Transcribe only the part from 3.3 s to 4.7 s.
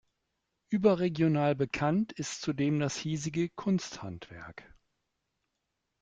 Kunsthandwerk.